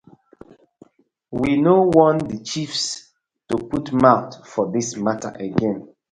[1.29, 3.13] We no want the chiefs
[3.49, 5.93] to put mouth for dis matta again.